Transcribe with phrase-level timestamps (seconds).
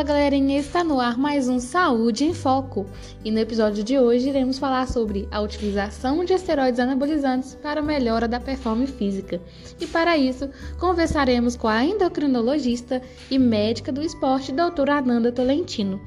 [0.00, 2.86] Fala galerinha, está no ar mais um Saúde em Foco
[3.22, 8.26] e no episódio de hoje iremos falar sobre a utilização de esteroides anabolizantes para melhora
[8.26, 9.38] da performance física.
[9.78, 10.48] E para isso,
[10.78, 16.00] conversaremos com a endocrinologista e médica do esporte, doutora Ananda Tolentino,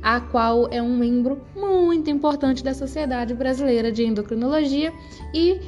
[0.00, 4.92] a qual é um membro muito importante da Sociedade Brasileira de Endocrinologia
[5.34, 5.60] e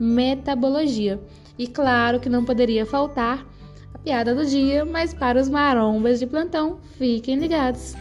[0.00, 1.20] Metabologia.
[1.58, 3.46] E claro que não poderia faltar
[4.06, 7.96] piada do dia, mas para os marombas de plantão, fiquem ligados.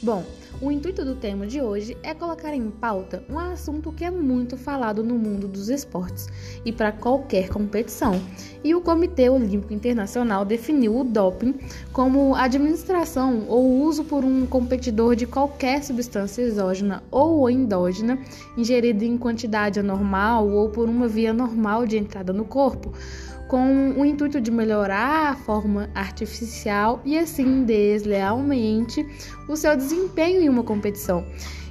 [0.00, 0.24] Bom,
[0.60, 4.56] o intuito do tema de hoje é colocar em pauta um assunto que é muito
[4.56, 6.28] falado no mundo dos esportes
[6.64, 8.22] e para qualquer competição.
[8.62, 11.56] E o Comitê Olímpico Internacional definiu o doping
[11.92, 18.16] como administração ou uso por um competidor de qualquer substância exógena ou endógena
[18.56, 22.92] ingerida em quantidade anormal ou por uma via normal de entrada no corpo
[23.52, 29.06] com o intuito de melhorar a forma artificial e assim deslealmente
[29.46, 31.22] o seu desempenho em uma competição.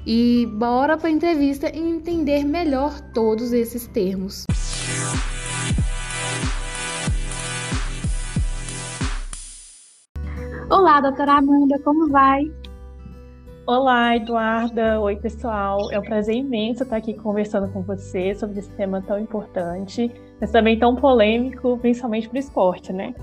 [0.06, 4.46] E bora para a entrevista e entender melhor todos esses termos.
[10.70, 12.61] Olá, doutora Amanda, como vai?
[13.66, 15.00] Olá, Eduarda.
[15.00, 15.92] Oi, pessoal.
[15.92, 20.52] É um prazer imenso estar aqui conversando com você sobre esse tema tão importante mas
[20.52, 23.14] também tão polêmico, principalmente para o esporte, né?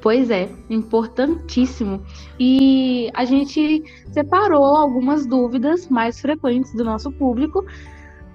[0.00, 2.00] Pois é, importantíssimo.
[2.38, 7.64] E a gente separou algumas dúvidas mais frequentes do nosso público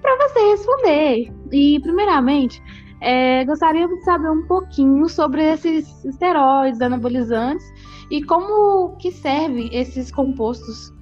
[0.02, 1.32] para você responder.
[1.50, 2.62] E, primeiramente,
[3.00, 7.64] é, gostaria de saber um pouquinho sobre esses esteroides anabolizantes
[8.10, 10.92] e como que servem esses compostos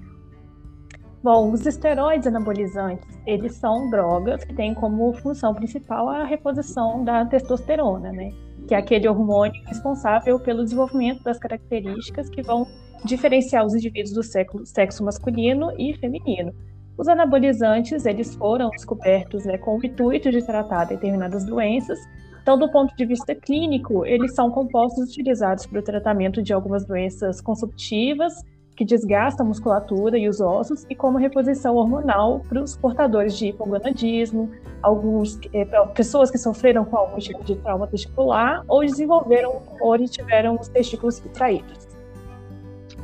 [1.20, 7.26] Bom, os esteroides anabolizantes, eles são drogas que têm como função principal a reposição da
[7.26, 8.32] testosterona, né?
[8.68, 12.64] Que é aquele hormônio responsável pelo desenvolvimento das características que vão
[13.04, 16.52] diferenciar os indivíduos do sexo, sexo masculino e feminino.
[16.98, 21.96] Os anabolizantes, eles foram descobertos né, com o intuito de tratar determinadas doenças.
[22.42, 26.84] Então, do ponto de vista clínico, eles são compostos utilizados para o tratamento de algumas
[26.84, 28.32] doenças consumptivas,
[28.76, 33.48] que desgasta a musculatura e os ossos, e como reposição hormonal para os portadores de
[33.48, 34.50] hipogonadismo,
[34.82, 40.56] alguns, é, pessoas que sofreram com algum tipo de trauma testicular ou desenvolveram ou tiveram
[40.60, 41.87] os testículos traídos.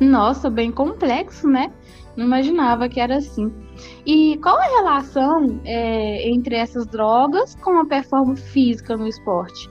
[0.00, 1.72] Nossa, bem complexo, né?
[2.16, 3.52] Não imaginava que era assim.
[4.06, 9.68] E qual a relação é, entre essas drogas com a performance física no esporte?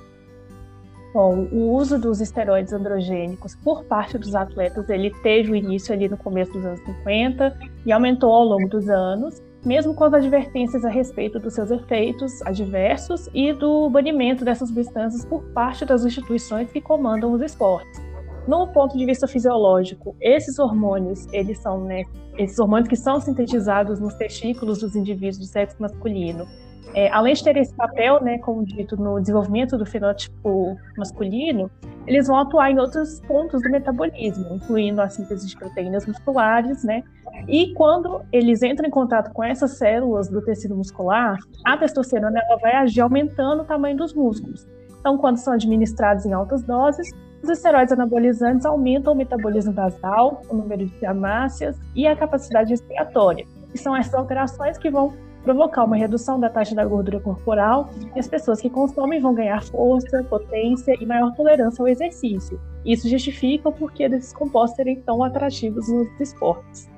[1.13, 6.09] Bom, o uso dos esteroides androgênicos por parte dos atletas, ele teve o início ali
[6.09, 7.55] no começo dos anos 50
[7.85, 12.41] e aumentou ao longo dos anos, mesmo com as advertências a respeito dos seus efeitos
[12.41, 18.12] adversos e do banimento dessas substâncias por parte das instituições que comandam os esportes.
[18.47, 22.03] No ponto de vista fisiológico, esses hormônios, eles são, né,
[22.37, 26.45] esses hormônios que são sintetizados nos testículos dos indivíduos do sexo masculino,
[26.93, 31.71] é, além de ter esse papel, né, como dito, no desenvolvimento do fenótipo masculino,
[32.05, 37.01] eles vão atuar em outros pontos do metabolismo, incluindo a síntese de proteínas musculares, né?
[37.47, 42.59] E quando eles entram em contato com essas células do tecido muscular, a testosterona ela
[42.59, 44.67] vai agir aumentando o tamanho dos músculos.
[45.03, 47.09] Então, quando são administrados em altas doses,
[47.43, 53.45] os esteroides anabolizantes aumentam o metabolismo basal, o número de amácias e a capacidade respiratória.
[53.73, 55.13] E são essas alterações que vão
[55.43, 59.61] provocar uma redução da taxa da gordura corporal e as pessoas que consomem vão ganhar
[59.61, 62.57] força, potência e maior tolerância ao exercício.
[62.85, 66.89] Isso justifica o porquê desses compostos serem tão atrativos nos esportes.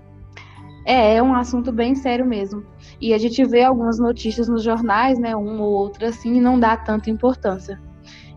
[0.85, 2.63] É, é um assunto bem sério mesmo.
[3.01, 6.59] E a gente vê algumas notícias nos jornais, né, uma ou outra assim, e não
[6.59, 7.81] dá tanta importância.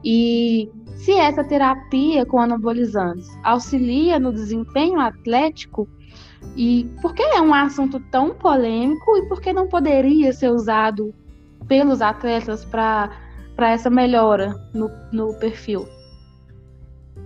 [0.04, 5.88] E se essa terapia com anabolizantes auxilia no desempenho atlético,
[6.56, 11.14] e por que é um assunto tão polêmico e por que não poderia ser usado
[11.66, 13.10] pelos atletas para
[13.58, 15.86] essa melhora no, no perfil?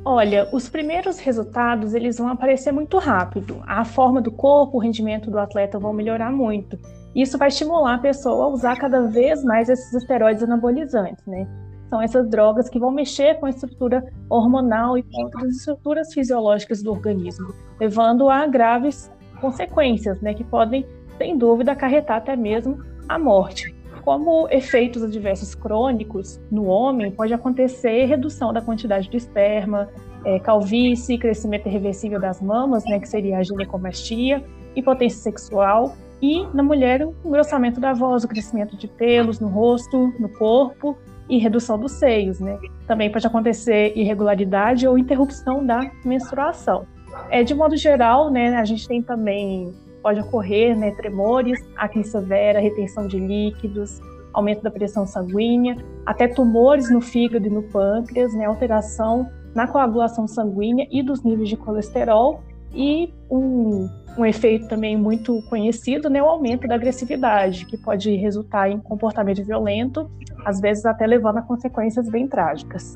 [0.05, 3.63] Olha, os primeiros resultados eles vão aparecer muito rápido.
[3.67, 6.77] A forma do corpo, o rendimento do atleta vão melhorar muito.
[7.15, 11.47] Isso vai estimular a pessoa a usar cada vez mais esses esteroides anabolizantes, né?
[11.93, 16.83] São essas drogas que vão mexer com a estrutura hormonal e com outras estruturas fisiológicas
[16.83, 19.13] do organismo, levando a graves
[19.43, 20.87] consequências, né, que podem,
[21.19, 23.77] sem dúvida, acarretar até mesmo a morte.
[24.07, 29.87] Como efeitos adversos crônicos no homem, pode acontecer redução da quantidade de esperma,
[30.25, 34.43] é, calvície, crescimento irreversível das mamas, né, que seria a ginecomastia,
[34.75, 40.11] impotência sexual, e na mulher o engrossamento da voz, o crescimento de pelos no rosto,
[40.19, 40.97] no corpo,
[41.33, 42.59] e redução dos seios, né?
[42.87, 46.87] Também pode acontecer irregularidade ou interrupção da menstruação.
[47.31, 52.61] É, de modo geral, né, a gente tem também, pode ocorrer né, tremores, acne severa,
[52.61, 53.99] retenção de líquidos,
[54.35, 55.75] aumento da pressão sanguínea,
[56.05, 61.49] até tumores no fígado e no pâncreas, né, alteração na coagulação sanguínea e dos níveis
[61.49, 62.43] de colesterol
[62.75, 68.71] e um, um efeito também muito conhecido, né, o aumento da agressividade, que pode resultar
[68.71, 70.11] em comportamento violento,
[70.45, 72.95] às vezes até levando a consequências bem trágicas.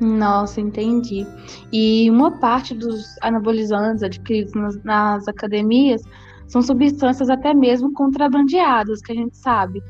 [0.00, 1.26] Nossa, entendi.
[1.72, 6.02] E uma parte dos anabolizantes adquiridos nas, nas academias
[6.48, 9.82] são substâncias até mesmo contrabandeadas, que a gente sabe,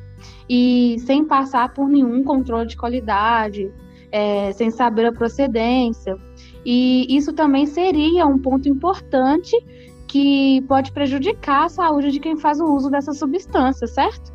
[0.48, 3.72] e sem passar por nenhum controle de qualidade,
[4.12, 6.16] é, sem saber a procedência.
[6.64, 9.56] E isso também seria um ponto importante
[10.06, 14.32] que pode prejudicar a saúde de quem faz o uso dessa substância, certo?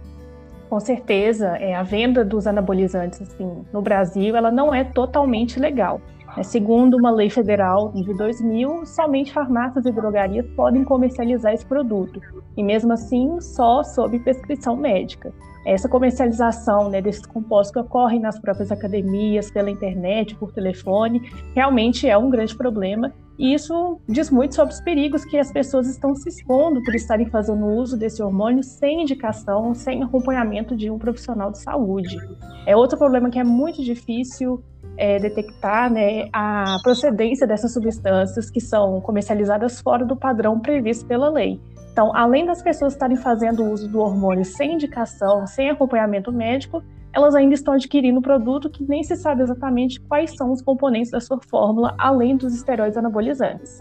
[0.69, 6.01] Com certeza, é, a venda dos anabolizantes assim, no Brasil ela não é totalmente legal.
[6.35, 12.21] É, segundo uma lei federal de 2000, somente farmácias e drogarias podem comercializar esse produto,
[12.55, 15.33] e mesmo assim só sob prescrição médica.
[15.67, 22.07] Essa comercialização né, desses compostos que ocorrem nas próprias academias, pela internet, por telefone, realmente
[22.07, 26.15] é um grande problema e isso diz muito sobre os perigos que as pessoas estão
[26.15, 31.51] se expondo por estarem fazendo uso desse hormônio sem indicação, sem acompanhamento de um profissional
[31.51, 32.17] de saúde.
[32.65, 34.63] É outro problema que é muito difícil
[34.97, 41.29] é, detectar né, a procedência dessas substâncias que são comercializadas fora do padrão previsto pela
[41.29, 41.59] lei.
[41.97, 47.33] Então, além das pessoas estarem fazendo uso do hormônio sem indicação, sem acompanhamento médico, elas
[47.33, 51.39] ainda estão adquirindo produto que nem se sabe exatamente quais são os componentes da sua
[51.41, 53.79] fórmula, além dos esteroides anabolizantes.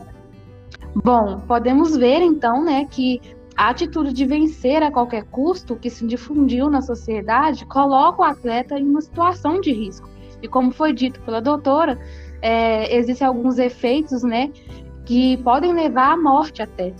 [0.94, 3.20] Bom, podemos ver então, né, que
[3.54, 8.78] a atitude de vencer a qualquer custo que se difundiu na sociedade coloca o atleta
[8.78, 10.08] em uma situação de risco.
[10.40, 11.98] E como foi dito pela doutora,
[12.40, 14.50] é, existem alguns efeitos, né,
[15.04, 16.94] que podem levar à morte até,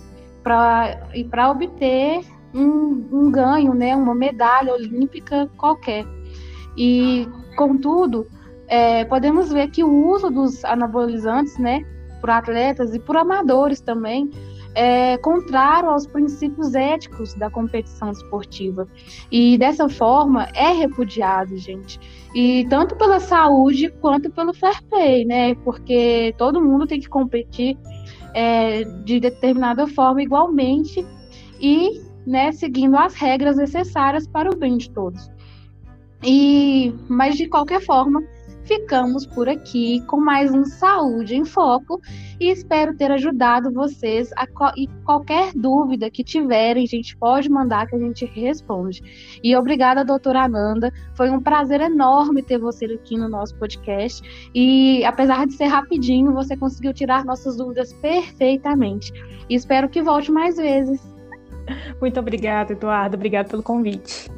[0.47, 2.21] pra, e para obter
[2.55, 6.05] um, um ganho, né, uma medalha olímpica qualquer.
[6.77, 7.27] E,
[7.57, 8.25] contudo,
[8.69, 11.83] é, podemos ver que o uso dos anabolizantes, né,
[12.21, 14.31] por atletas e por amadores também,
[14.79, 18.87] é contrário aos princípios éticos da competição esportiva.
[19.31, 21.99] E dessa forma é repudiado, gente.
[22.35, 25.55] E tanto pela saúde quanto pelo fair play, né?
[25.55, 27.75] Porque todo mundo tem que competir
[28.35, 31.03] é, de determinada forma igualmente
[31.59, 35.27] e né, seguindo as regras necessárias para o bem de todos.
[36.23, 38.21] E, mas de qualquer forma,
[38.67, 42.01] ficamos por aqui com mais um Saúde em Foco
[42.37, 47.87] e espero ter ajudado vocês a e qualquer dúvida que tiverem, a gente pode mandar
[47.87, 49.39] que a gente responde.
[49.41, 54.21] E obrigada, doutora Ananda, foi um prazer enorme ter você aqui no nosso podcast
[54.53, 59.13] e apesar de ser rapidinho, você conseguiu tirar nossas dúvidas perfeitamente.
[59.49, 61.01] E espero que volte mais vezes.
[62.01, 64.29] Muito obrigada, Eduardo, obrigada pelo convite.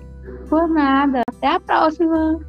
[0.47, 1.23] Por nada.
[1.27, 2.39] Até a próxima.